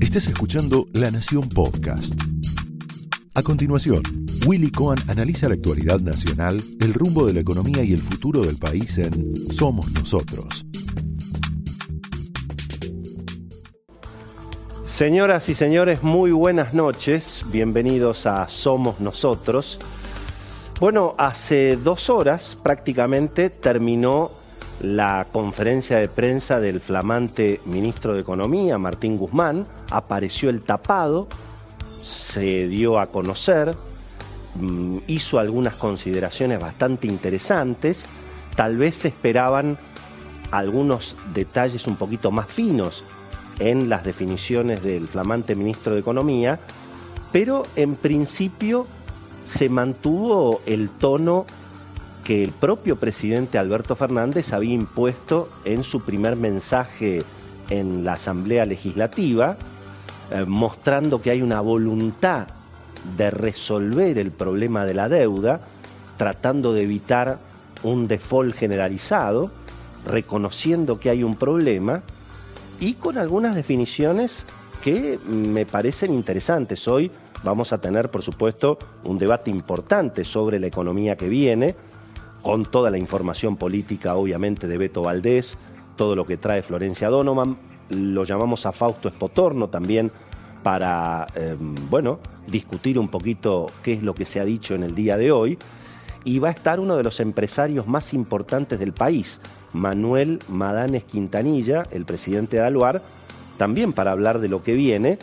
Estás 0.00 0.28
escuchando 0.28 0.86
La 0.92 1.10
Nación 1.10 1.48
Podcast. 1.48 2.14
A 3.34 3.42
continuación, 3.42 4.02
Willy 4.46 4.70
Cohen 4.70 4.98
analiza 5.08 5.48
la 5.48 5.54
actualidad 5.54 6.00
nacional, 6.00 6.62
el 6.80 6.94
rumbo 6.94 7.26
de 7.26 7.34
la 7.34 7.40
economía 7.40 7.82
y 7.82 7.92
el 7.92 7.98
futuro 7.98 8.42
del 8.42 8.56
país 8.56 8.96
en 8.98 9.34
Somos 9.50 9.92
Nosotros. 9.92 10.64
Señoras 14.84 15.48
y 15.48 15.54
señores, 15.54 16.02
muy 16.02 16.30
buenas 16.30 16.72
noches. 16.72 17.44
Bienvenidos 17.52 18.26
a 18.26 18.48
Somos 18.48 19.00
Nosotros. 19.00 19.78
Bueno, 20.80 21.14
hace 21.18 21.76
dos 21.76 22.08
horas 22.10 22.56
prácticamente 22.62 23.50
terminó 23.50 24.30
la 24.94 25.26
conferencia 25.32 25.98
de 25.98 26.08
prensa 26.08 26.60
del 26.60 26.80
flamante 26.80 27.60
ministro 27.64 28.14
de 28.14 28.20
Economía, 28.20 28.78
Martín 28.78 29.16
Guzmán. 29.16 29.66
Apareció 29.90 30.48
el 30.48 30.62
tapado, 30.62 31.26
se 32.04 32.68
dio 32.68 33.00
a 33.00 33.08
conocer, 33.08 33.74
mm, 34.54 34.98
hizo 35.08 35.40
algunas 35.40 35.74
consideraciones 35.74 36.60
bastante 36.60 37.08
interesantes. 37.08 38.08
Tal 38.54 38.76
vez 38.76 38.94
se 38.94 39.08
esperaban 39.08 39.76
algunos 40.52 41.16
detalles 41.34 41.88
un 41.88 41.96
poquito 41.96 42.30
más 42.30 42.46
finos 42.46 43.02
en 43.58 43.88
las 43.88 44.04
definiciones 44.04 44.84
del 44.84 45.08
flamante 45.08 45.56
ministro 45.56 45.94
de 45.94 46.00
Economía, 46.00 46.60
pero 47.32 47.64
en 47.74 47.96
principio 47.96 48.86
se 49.46 49.68
mantuvo 49.68 50.60
el 50.64 50.90
tono 50.90 51.44
que 52.26 52.42
el 52.42 52.50
propio 52.50 52.96
presidente 52.96 53.56
Alberto 53.56 53.94
Fernández 53.94 54.52
había 54.52 54.74
impuesto 54.74 55.48
en 55.64 55.84
su 55.84 56.00
primer 56.00 56.34
mensaje 56.34 57.22
en 57.70 58.04
la 58.04 58.14
Asamblea 58.14 58.66
Legislativa, 58.66 59.56
eh, 60.32 60.44
mostrando 60.44 61.22
que 61.22 61.30
hay 61.30 61.40
una 61.40 61.60
voluntad 61.60 62.48
de 63.16 63.30
resolver 63.30 64.18
el 64.18 64.32
problema 64.32 64.84
de 64.84 64.94
la 64.94 65.08
deuda, 65.08 65.60
tratando 66.16 66.72
de 66.72 66.82
evitar 66.82 67.38
un 67.84 68.08
default 68.08 68.56
generalizado, 68.56 69.52
reconociendo 70.04 70.98
que 70.98 71.10
hay 71.10 71.22
un 71.22 71.36
problema 71.36 72.02
y 72.80 72.94
con 72.94 73.18
algunas 73.18 73.54
definiciones 73.54 74.46
que 74.82 75.20
me 75.28 75.64
parecen 75.64 76.12
interesantes. 76.12 76.88
Hoy 76.88 77.08
vamos 77.44 77.72
a 77.72 77.80
tener, 77.80 78.10
por 78.10 78.22
supuesto, 78.22 78.80
un 79.04 79.16
debate 79.16 79.52
importante 79.52 80.24
sobre 80.24 80.58
la 80.58 80.66
economía 80.66 81.16
que 81.16 81.28
viene, 81.28 81.76
con 82.46 82.64
toda 82.64 82.90
la 82.92 82.96
información 82.96 83.56
política, 83.56 84.14
obviamente, 84.14 84.68
de 84.68 84.78
Beto 84.78 85.02
Valdés, 85.02 85.56
todo 85.96 86.14
lo 86.14 86.24
que 86.24 86.36
trae 86.36 86.62
Florencia 86.62 87.08
Donovan. 87.08 87.56
Lo 87.88 88.22
llamamos 88.22 88.66
a 88.66 88.72
Fausto 88.72 89.08
Espotorno 89.08 89.66
también 89.66 90.12
para, 90.62 91.26
em, 91.34 91.74
bueno, 91.90 92.20
discutir 92.46 93.00
un 93.00 93.08
poquito 93.08 93.66
qué 93.82 93.94
es 93.94 94.02
lo 94.04 94.14
que 94.14 94.24
se 94.24 94.38
ha 94.38 94.44
dicho 94.44 94.76
en 94.76 94.84
el 94.84 94.94
día 94.94 95.16
de 95.16 95.32
hoy. 95.32 95.58
Y 96.22 96.38
va 96.38 96.50
a 96.50 96.52
estar 96.52 96.78
uno 96.78 96.96
de 96.96 97.02
los 97.02 97.18
empresarios 97.18 97.88
más 97.88 98.14
importantes 98.14 98.78
del 98.78 98.92
país, 98.92 99.40
Manuel 99.72 100.38
Madanes 100.48 101.02
Quintanilla, 101.02 101.88
el 101.90 102.04
presidente 102.04 102.58
de 102.58 102.62
Aluar, 102.62 103.02
también 103.56 103.92
para 103.92 104.12
hablar 104.12 104.38
de 104.38 104.48
lo 104.48 104.62
que 104.62 104.74
viene, 104.74 105.18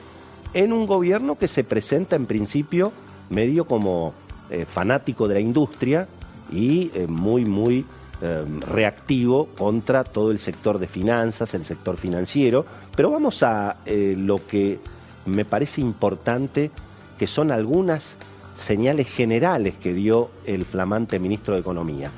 en 0.53 0.73
un 0.73 0.85
gobierno 0.88 1.38
que 1.38 1.47
se 1.47 1.63
presenta 1.63 2.17
en 2.17 2.25
principio 2.25 2.91
medio 3.29 3.63
como 3.63 4.13
eh, 4.49 4.66
fanático 4.66 5.29
de 5.29 5.35
la 5.35 5.39
industria 5.39 6.09
y 6.53 6.91
eh, 6.93 7.07
muy, 7.07 7.43
muy 7.43 7.85
eh, 8.21 8.45
reactivo 8.61 9.47
contra 9.57 10.03
todo 10.03 10.31
el 10.31 10.39
sector 10.39 10.79
de 10.79 10.87
finanzas, 10.87 11.53
el 11.53 11.65
sector 11.65 11.97
financiero. 11.97 12.65
Pero 12.95 13.11
vamos 13.11 13.43
a 13.43 13.77
lo 13.85 14.45
que 14.47 14.79
me 15.25 15.45
parece 15.45 15.81
importante, 15.81 16.69
que 17.17 17.27
son 17.27 17.51
algunas 17.51 18.17
señales 18.55 19.07
generales 19.07 19.73
que 19.81 19.93
dio 19.93 20.29
el 20.45 20.65
flamante 20.65 21.19
ministro 21.19 21.55
de 21.55 21.61
Economía. 21.61 22.11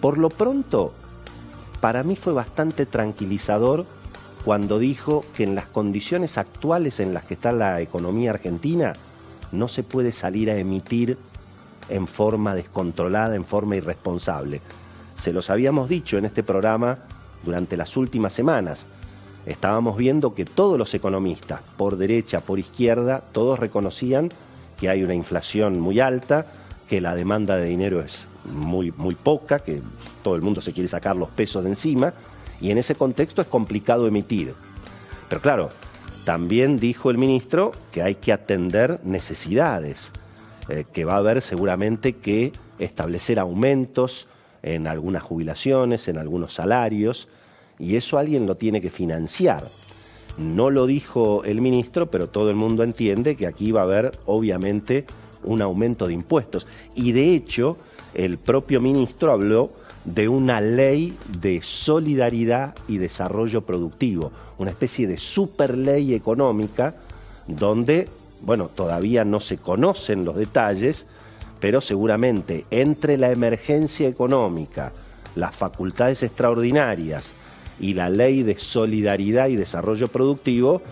Por 0.00 0.18
lo 0.18 0.28
pronto, 0.28 0.92
para 1.80 2.04
mí 2.04 2.16
fue 2.16 2.32
bastante 2.32 2.86
tranquilizador 2.86 3.84
cuando 4.44 4.78
dijo 4.78 5.24
que 5.36 5.44
en 5.44 5.54
las 5.54 5.66
condiciones 5.66 6.38
actuales 6.38 7.00
en 7.00 7.14
las 7.14 7.24
que 7.24 7.34
está 7.34 7.52
la 7.52 7.80
economía 7.80 8.30
argentina 8.30 8.92
no 9.52 9.68
se 9.68 9.82
puede 9.82 10.12
salir 10.12 10.50
a 10.50 10.56
emitir 10.56 11.16
en 11.88 12.06
forma 12.06 12.54
descontrolada, 12.54 13.34
en 13.34 13.44
forma 13.44 13.76
irresponsable. 13.76 14.60
Se 15.16 15.32
los 15.32 15.50
habíamos 15.50 15.88
dicho 15.88 16.18
en 16.18 16.24
este 16.24 16.42
programa 16.42 16.98
durante 17.44 17.76
las 17.76 17.96
últimas 17.96 18.32
semanas. 18.32 18.86
Estábamos 19.46 19.96
viendo 19.96 20.34
que 20.34 20.44
todos 20.44 20.78
los 20.78 20.94
economistas, 20.94 21.60
por 21.76 21.96
derecha, 21.96 22.40
por 22.40 22.58
izquierda, 22.58 23.22
todos 23.32 23.58
reconocían 23.58 24.30
que 24.78 24.88
hay 24.88 25.02
una 25.02 25.14
inflación 25.14 25.80
muy 25.80 26.00
alta, 26.00 26.46
que 26.88 27.00
la 27.00 27.14
demanda 27.14 27.56
de 27.56 27.66
dinero 27.66 28.00
es 28.00 28.24
muy, 28.52 28.92
muy 28.96 29.14
poca, 29.14 29.60
que 29.60 29.80
todo 30.22 30.36
el 30.36 30.42
mundo 30.42 30.60
se 30.60 30.72
quiere 30.72 30.88
sacar 30.88 31.16
los 31.16 31.30
pesos 31.30 31.62
de 31.62 31.70
encima, 31.70 32.12
y 32.60 32.70
en 32.70 32.78
ese 32.78 32.94
contexto 32.94 33.42
es 33.42 33.48
complicado 33.48 34.06
emitir. 34.06 34.54
Pero 35.28 35.40
claro, 35.40 35.70
también 36.24 36.78
dijo 36.78 37.10
el 37.10 37.18
ministro 37.18 37.72
que 37.90 38.02
hay 38.02 38.16
que 38.16 38.32
atender 38.32 39.00
necesidades, 39.02 40.12
eh, 40.68 40.84
que 40.92 41.04
va 41.04 41.14
a 41.14 41.18
haber 41.18 41.40
seguramente 41.40 42.14
que 42.14 42.52
establecer 42.78 43.38
aumentos 43.38 44.28
en 44.62 44.86
algunas 44.86 45.22
jubilaciones, 45.22 46.08
en 46.08 46.18
algunos 46.18 46.54
salarios, 46.54 47.28
y 47.78 47.96
eso 47.96 48.18
alguien 48.18 48.46
lo 48.46 48.56
tiene 48.56 48.80
que 48.80 48.90
financiar. 48.90 49.64
No 50.38 50.70
lo 50.70 50.86
dijo 50.86 51.44
el 51.44 51.60
ministro, 51.60 52.10
pero 52.10 52.28
todo 52.28 52.48
el 52.50 52.56
mundo 52.56 52.82
entiende 52.82 53.36
que 53.36 53.46
aquí 53.46 53.72
va 53.72 53.80
a 53.80 53.84
haber, 53.84 54.12
obviamente, 54.26 55.04
un 55.44 55.60
aumento 55.60 56.06
de 56.06 56.14
impuestos. 56.14 56.66
Y 56.94 57.12
de 57.12 57.34
hecho, 57.34 57.76
el 58.14 58.38
propio 58.38 58.80
ministro 58.80 59.32
habló 59.32 59.70
de 60.04 60.28
una 60.28 60.60
ley 60.60 61.16
de 61.40 61.60
solidaridad 61.62 62.74
y 62.88 62.98
desarrollo 62.98 63.62
productivo, 63.62 64.32
una 64.58 64.70
especie 64.70 65.06
de 65.06 65.18
super 65.18 65.76
ley 65.76 66.14
económica 66.14 66.94
donde, 67.46 68.08
bueno, 68.42 68.68
todavía 68.68 69.24
no 69.24 69.40
se 69.40 69.58
conocen 69.58 70.24
los 70.24 70.36
detalles, 70.36 71.06
pero 71.60 71.80
seguramente 71.80 72.66
entre 72.70 73.16
la 73.16 73.30
emergencia 73.30 74.08
económica, 74.08 74.92
las 75.34 75.54
facultades 75.54 76.22
extraordinarias 76.22 77.34
y 77.80 77.94
la 77.94 78.10
ley 78.10 78.42
de 78.42 78.58
solidaridad 78.58 79.48
y 79.48 79.56
desarrollo 79.56 80.08
productivo, 80.08 80.82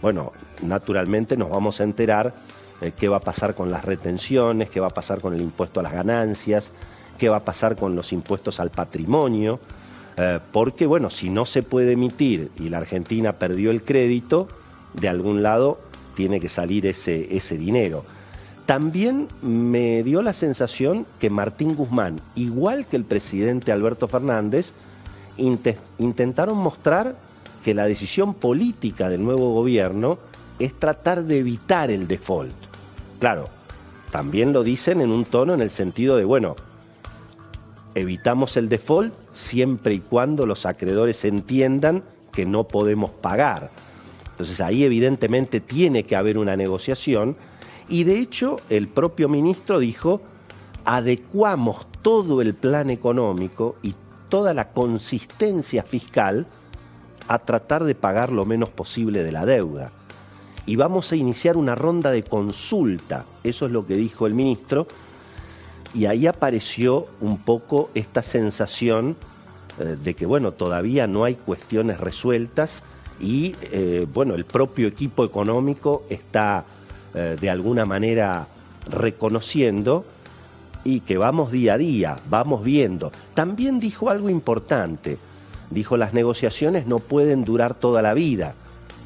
bueno, 0.00 0.32
naturalmente 0.62 1.36
nos 1.36 1.50
vamos 1.50 1.80
a 1.80 1.84
enterar 1.84 2.34
eh, 2.80 2.92
qué 2.98 3.08
va 3.08 3.18
a 3.18 3.20
pasar 3.20 3.54
con 3.54 3.70
las 3.70 3.84
retenciones, 3.84 4.70
qué 4.70 4.80
va 4.80 4.88
a 4.88 4.94
pasar 4.94 5.20
con 5.20 5.34
el 5.34 5.40
impuesto 5.40 5.80
a 5.80 5.82
las 5.82 5.92
ganancias, 5.92 6.70
qué 7.18 7.28
va 7.28 7.38
a 7.38 7.44
pasar 7.44 7.76
con 7.76 7.94
los 7.94 8.12
impuestos 8.12 8.60
al 8.60 8.70
patrimonio, 8.70 9.60
eh, 10.16 10.38
porque 10.52 10.86
bueno, 10.86 11.10
si 11.10 11.30
no 11.30 11.46
se 11.46 11.62
puede 11.62 11.92
emitir 11.92 12.50
y 12.58 12.68
la 12.68 12.78
Argentina 12.78 13.32
perdió 13.34 13.70
el 13.70 13.82
crédito, 13.82 14.48
de 14.94 15.08
algún 15.08 15.42
lado 15.42 15.80
tiene 16.14 16.40
que 16.40 16.48
salir 16.48 16.86
ese, 16.86 17.34
ese 17.34 17.58
dinero. 17.58 18.04
También 18.66 19.28
me 19.42 20.02
dio 20.02 20.22
la 20.22 20.32
sensación 20.32 21.06
que 21.18 21.30
Martín 21.30 21.74
Guzmán, 21.74 22.20
igual 22.36 22.86
que 22.86 22.96
el 22.96 23.04
presidente 23.04 23.72
Alberto 23.72 24.06
Fernández, 24.06 24.72
intentaron 25.36 26.58
mostrar 26.58 27.16
que 27.64 27.74
la 27.74 27.86
decisión 27.86 28.34
política 28.34 29.08
del 29.08 29.24
nuevo 29.24 29.52
gobierno 29.54 30.18
es 30.58 30.74
tratar 30.74 31.24
de 31.24 31.38
evitar 31.38 31.90
el 31.90 32.06
default. 32.06 32.54
Claro, 33.18 33.48
también 34.10 34.52
lo 34.52 34.62
dicen 34.62 35.00
en 35.00 35.10
un 35.10 35.24
tono 35.24 35.54
en 35.54 35.60
el 35.60 35.70
sentido 35.70 36.16
de, 36.16 36.24
bueno, 36.24 36.56
evitamos 37.94 38.56
el 38.56 38.68
default 38.68 39.14
siempre 39.32 39.94
y 39.94 40.00
cuando 40.00 40.46
los 40.46 40.66
acreedores 40.66 41.24
entiendan 41.24 42.02
que 42.32 42.46
no 42.46 42.64
podemos 42.64 43.10
pagar. 43.10 43.70
Entonces 44.32 44.60
ahí 44.60 44.84
evidentemente 44.84 45.60
tiene 45.60 46.02
que 46.02 46.16
haber 46.16 46.38
una 46.38 46.56
negociación 46.56 47.36
y 47.88 48.04
de 48.04 48.18
hecho 48.18 48.56
el 48.68 48.88
propio 48.88 49.28
ministro 49.28 49.78
dijo, 49.78 50.20
adecuamos 50.84 51.86
todo 52.02 52.42
el 52.42 52.54
plan 52.54 52.90
económico 52.90 53.76
y 53.82 53.94
toda 54.28 54.54
la 54.54 54.72
consistencia 54.72 55.82
fiscal 55.82 56.46
a 57.28 57.38
tratar 57.38 57.84
de 57.84 57.94
pagar 57.94 58.32
lo 58.32 58.44
menos 58.44 58.70
posible 58.70 59.22
de 59.22 59.32
la 59.32 59.46
deuda 59.46 59.92
y 60.66 60.76
vamos 60.76 61.10
a 61.12 61.16
iniciar 61.16 61.56
una 61.56 61.74
ronda 61.74 62.10
de 62.10 62.22
consulta. 62.22 63.24
Eso 63.42 63.66
es 63.66 63.72
lo 63.72 63.86
que 63.86 63.96
dijo 63.96 64.26
el 64.26 64.34
ministro. 64.34 64.86
Y 65.94 66.06
ahí 66.06 66.26
apareció 66.26 67.06
un 67.20 67.38
poco 67.38 67.90
esta 67.94 68.22
sensación 68.22 69.16
eh, 69.78 69.96
de 70.02 70.14
que, 70.14 70.24
bueno, 70.24 70.52
todavía 70.52 71.06
no 71.06 71.24
hay 71.24 71.34
cuestiones 71.34 72.00
resueltas 72.00 72.82
y, 73.20 73.54
eh, 73.62 74.06
bueno, 74.12 74.34
el 74.34 74.44
propio 74.44 74.88
equipo 74.88 75.24
económico 75.24 76.04
está 76.08 76.64
eh, 77.14 77.36
de 77.40 77.50
alguna 77.50 77.86
manera 77.86 78.46
reconociendo 78.90 80.04
y 80.84 81.00
que 81.00 81.16
vamos 81.18 81.52
día 81.52 81.74
a 81.74 81.78
día, 81.78 82.16
vamos 82.28 82.64
viendo. 82.64 83.12
También 83.34 83.78
dijo 83.78 84.10
algo 84.10 84.28
importante, 84.28 85.18
dijo 85.70 85.96
las 85.96 86.14
negociaciones 86.14 86.86
no 86.86 86.98
pueden 86.98 87.44
durar 87.44 87.74
toda 87.74 88.02
la 88.02 88.14
vida 88.14 88.54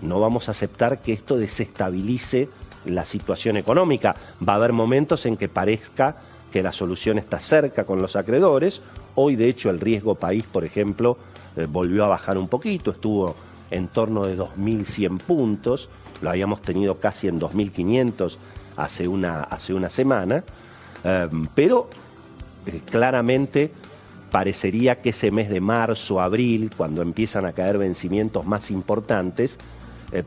no 0.03 0.21
vamos 0.21 0.49
a 0.49 0.53
aceptar 0.53 0.99
que 0.99 1.13
esto 1.13 1.37
desestabilice 1.37 2.49
la 2.85 3.05
situación 3.05 3.57
económica. 3.57 4.17
Va 4.47 4.55
a 4.55 4.57
haber 4.57 4.73
momentos 4.73 5.27
en 5.27 5.37
que 5.37 5.49
parezca 5.49 6.17
que 6.53 6.63
la 6.63 6.73
solución 6.73 7.19
está 7.19 7.41
cerca 7.41 7.85
con 7.85 8.01
los 8.01 8.17
acreedores. 8.17 8.83
Hoy, 9.15 9.37
de 9.37 9.49
hecho, 9.49 9.71
el 9.71 9.81
riesgo 9.81 10.15
país, 10.15 10.45
por 10.51 10.65
ejemplo, 10.65 11.17
eh, 11.57 11.67
volvió 11.69 12.05
a 12.05 12.09
bajar 12.09 12.39
un 12.39 12.49
poquito, 12.49 12.91
estuvo 12.91 13.35
en 13.71 13.89
torno 13.89 14.27
de 14.27 14.37
2.100 14.37 15.19
puntos, 15.19 15.89
lo 16.21 16.31
habíamos 16.31 16.63
tenido 16.63 16.99
casi 16.99 17.29
en 17.29 17.41
2.500 17.41 18.37
hace 18.77 19.09
una, 19.09 19.43
hace 19.43 19.75
una 19.75 19.91
semana, 19.91 20.45
eh, 21.05 21.29
pero 21.55 21.89
eh, 22.67 22.81
claramente 22.91 23.71
parecería 24.31 24.97
que 24.97 25.11
ese 25.11 25.31
mes 25.31 25.49
de 25.49 25.61
marzo, 25.61 26.21
abril, 26.21 26.71
cuando 26.77 27.03
empiezan 27.03 27.47
a 27.47 27.53
caer 27.53 27.79
vencimientos 27.79 28.45
más 28.45 28.71
importantes, 28.71 29.59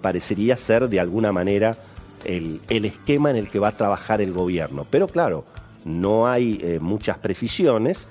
parecería 0.02 0.58
ser 0.58 0.90
de 0.90 1.00
alguna 1.00 1.32
manera 1.32 1.78
el, 2.26 2.86
esquema 2.86 3.30
en 3.30 3.36
el 3.36 3.50
que 3.50 3.60
va 3.60 3.70
a 3.70 3.78
trabajar 3.78 4.22
el 4.22 4.34
gobierno. 4.34 4.86
Pero 4.90 5.08
claro, 5.08 5.46
no 5.86 6.28
hay 6.28 6.60
eh, 6.62 6.80
muchas 6.80 7.18
precisiones 7.18 8.08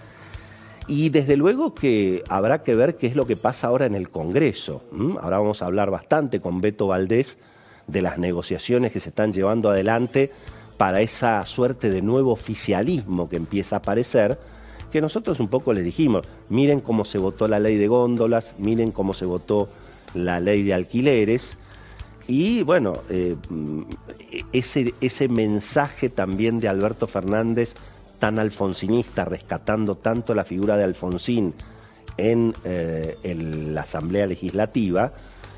y 0.89 1.11
desde 1.11 1.37
luego 1.37 1.75
que 1.75 2.25
habrá 2.29 2.63
que 2.63 2.75
ver 2.75 2.97
qué 2.97 3.07
es 3.07 3.15
lo 3.15 3.27
que 3.27 3.37
pasa 3.37 3.67
ahora 3.67 3.87
en 3.87 3.95
el 3.95 4.09
Congreso. 4.09 4.83
Ahora 5.21 5.39
vamos 5.39 5.63
a 5.63 5.67
hablar 5.67 5.91
bastante 5.91 6.41
con 6.41 6.61
Beto 6.61 6.87
Valdés 6.87 7.37
de 7.87 8.03
las 8.03 8.19
negociaciones 8.19 8.91
que 8.91 8.99
se 8.99 9.11
están 9.11 9.33
llevando 9.33 9.71
adelante 9.71 10.33
para 10.79 11.03
esa 11.03 11.45
suerte 11.45 11.91
de 11.91 12.01
nuevo 12.01 12.33
oficialismo 12.33 13.29
que 13.29 13.37
empieza 13.37 13.77
a 13.77 13.79
aparecer, 13.81 14.39
que 14.91 15.01
nosotros 15.01 15.41
un 15.41 15.49
poco 15.49 15.73
les 15.73 15.85
dijimos, 15.85 16.27
miren 16.49 16.81
cómo 16.81 17.05
se 17.05 17.19
votó 17.19 17.49
la 17.49 17.61
ley 17.61 17.77
de 17.77 17.89
góndolas, 17.89 18.55
miren 18.59 18.91
cómo 18.91 19.13
se 19.13 19.27
votó 19.27 19.69
la 20.15 20.41
ley 20.41 20.63
de 20.63 20.73
alquileres, 20.73 21.59
y 22.29 22.63
bueno, 22.63 23.03
eh, 23.09 23.37
ese, 24.53 24.95
ese 25.01 25.29
mensaje 25.29 26.11
también 26.11 26.61
de 26.61 26.69
Alberto 26.69 27.07
Fernández, 27.07 27.75
tan 28.19 28.39
alfonsinista, 28.39 29.25
rescatando 29.25 29.97
tanto 29.97 30.35
la 30.35 30.45
figura 30.45 30.77
de 30.77 30.85
Alfonsín 30.85 31.55
en, 32.17 32.55
eh, 32.65 33.17
la 33.73 33.83
Asamblea 33.83 34.27
Legislativa, 34.27 35.13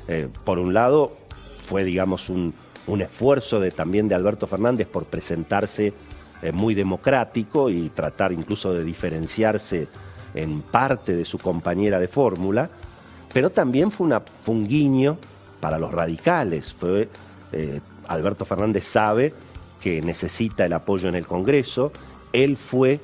eh, 0.07 0.27
por 0.43 0.59
un 0.59 0.73
lado 0.73 1.11
fue, 1.65 1.83
digamos, 1.83 2.29
un, 2.29 2.53
un 2.87 3.01
esfuerzo 3.01 3.59
de, 3.59 3.71
también 3.71 4.07
de 4.07 4.15
Alberto 4.15 4.47
Fernández 4.47 4.87
por 4.87 5.05
presentarse 5.05 5.93
muy 6.53 6.73
democrático 6.73 7.69
y 7.69 7.89
tratar 7.89 8.31
incluso 8.31 8.73
de 8.73 8.83
diferenciarse 8.83 9.87
en 10.33 10.61
parte 10.61 11.15
de 11.15 11.25
su 11.25 11.37
compañera 11.37 11.99
de 11.99 12.07
fórmula, 12.07 12.69
pero 13.33 13.49
también 13.49 13.91
fue, 13.91 14.07
un 14.47 14.67
guiño 14.67 15.17
para 15.59 15.77
los 15.77 15.91
radicales. 15.91 16.75
Eh, 17.51 17.79
Alberto 18.07 18.45
Fernández 18.45 18.85
sabe 18.85 19.33
que 19.81 20.01
necesita 20.01 20.65
el 20.65 20.73
apoyo 20.73 21.09
en 21.09 21.15
el 21.15 21.25
Congreso. 21.25 21.91
Él 22.33 22.57
fue, 22.57 22.99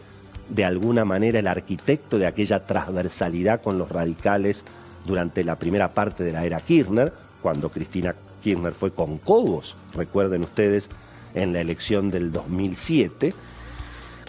de 0.49 0.65
alguna 0.65 1.05
manera, 1.05 1.39
el 1.39 1.47
arquitecto 1.47 2.17
de 2.17 2.27
aquella 2.27 2.65
transversalidad 2.65 3.61
con 3.61 3.77
los 3.77 3.89
radicales 3.89 4.63
durante 5.05 5.43
la 5.43 5.57
primera 5.57 5.93
parte 5.93 6.23
de 6.23 6.33
la 6.33 6.45
era 6.45 6.59
Kirchner, 6.59 7.13
cuando 7.41 7.69
Cristina 7.69 8.15
Kirchner 8.43 8.73
fue 8.73 8.91
con 8.91 9.17
Cobos, 9.17 9.75
recuerden 9.93 10.43
ustedes, 10.43 10.89
en 11.33 11.53
la 11.53 11.61
elección 11.61 12.09
del 12.09 12.31
2007. 12.31 13.33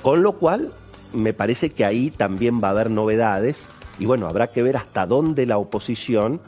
Con 0.02 0.22
lo 0.22 0.32
cual, 0.34 0.72
me 1.12 1.32
parece 1.32 1.70
que 1.70 1.84
ahí 1.84 2.10
también 2.10 2.62
va 2.62 2.68
a 2.68 2.72
haber 2.72 2.90
novedades 2.90 3.68
y 3.98 4.06
bueno, 4.06 4.28
habrá 4.28 4.46
que 4.46 4.62
ver 4.62 4.76
hasta 4.76 5.06
dónde 5.06 5.46
la 5.46 5.58
oposición 5.58 6.40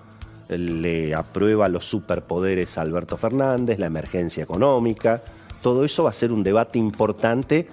le 0.49 1.15
aprueba 1.15 1.69
los 1.69 1.87
superpoderes 1.87 2.77
a 2.79 2.83
Alberto 2.83 3.17
Fernández, 3.17 3.79
la 3.79 3.87
emergencia 3.87 4.43
económica. 4.43 5.23
Todo 5.63 5.85
eso 5.85 6.05
va 6.05 6.11
a 6.11 6.15
ser 6.15 6.33
un 6.33 6.43
debate 6.43 6.79
importante, 6.79 7.69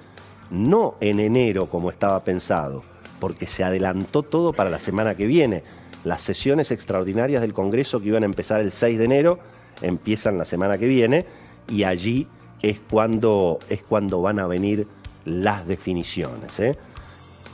no 0.49 0.95
en 0.99 1.19
enero 1.19 1.69
como 1.69 1.89
estaba 1.89 2.23
pensado, 2.23 2.83
porque 3.19 3.47
se 3.47 3.63
adelantó 3.63 4.23
todo 4.23 4.53
para 4.53 4.69
la 4.69 4.79
semana 4.79 5.15
que 5.15 5.25
viene. 5.25 5.63
Las 6.03 6.21
sesiones 6.21 6.71
extraordinarias 6.71 7.41
del 7.41 7.53
Congreso 7.53 7.99
que 7.99 8.07
iban 8.07 8.23
a 8.23 8.27
empezar 8.27 8.61
el 8.61 8.71
6 8.71 8.97
de 8.97 9.05
enero 9.05 9.39
empiezan 9.81 10.37
la 10.37 10.45
semana 10.45 10.77
que 10.77 10.87
viene 10.87 11.25
y 11.67 11.83
allí 11.83 12.27
es 12.61 12.79
cuando, 12.89 13.59
es 13.69 13.83
cuando 13.83 14.21
van 14.21 14.39
a 14.39 14.47
venir 14.47 14.87
las 15.25 15.67
definiciones. 15.67 16.59
¿eh? 16.59 16.77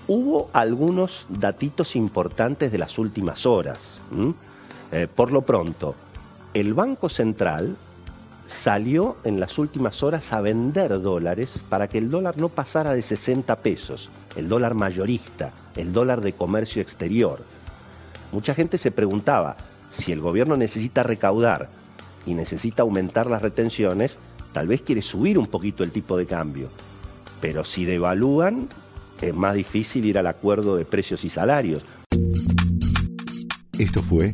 Hubo 0.08 0.50
algunos 0.54 1.26
datitos 1.30 1.96
importantes 1.96 2.72
de 2.72 2.78
las 2.78 2.98
últimas 2.98 3.46
horas. 3.46 4.00
Eh, 4.92 5.08
por 5.14 5.32
lo 5.32 5.42
pronto, 5.42 5.96
el 6.54 6.74
Banco 6.74 7.10
Central 7.10 7.76
salió 8.48 9.18
en 9.24 9.40
las 9.40 9.58
últimas 9.58 10.04
horas 10.04 10.34
a 10.34 10.42
vender 10.42 11.02
dólares 11.02 11.62
para 11.70 11.88
que 11.88 11.98
el 11.98 12.10
dólar 12.10 12.38
no 12.38 12.50
pasara 12.50 12.94
de 12.94 13.02
60 13.02 13.56
pesos, 13.58 14.10
el 14.36 14.50
dólar 14.50 14.74
mayorista, 14.74 15.52
el 15.76 15.94
dólar 15.94 16.22
de 16.22 16.34
comercio 16.34 16.82
exterior. 16.82 17.40
Mucha 18.32 18.54
gente 18.56 18.78
se 18.78 18.92
preguntaba, 18.92 19.58
si 19.92 20.12
el 20.12 20.20
gobierno 20.20 20.58
necesita 20.58 21.04
recaudar 21.04 21.70
y 22.26 22.34
necesita 22.34 22.84
aumentar 22.84 23.28
las 23.28 23.42
retenciones, 23.42 24.18
tal 24.54 24.68
vez 24.68 24.82
quiere 24.82 25.02
subir 25.02 25.38
un 25.38 25.48
poquito 25.48 25.84
el 25.84 25.92
tipo 25.92 26.18
de 26.18 26.26
cambio. 26.26 26.70
Pero 27.42 27.64
si 27.66 27.86
devalúan, 27.86 28.70
es 29.22 29.36
más 29.36 29.54
difícil 29.56 30.06
ir 30.06 30.18
al 30.18 30.28
acuerdo 30.28 30.76
de 30.76 30.86
precios 30.86 31.24
y 31.24 31.30
salarios. 31.30 31.84
Esto 33.78 34.02
fue 34.02 34.34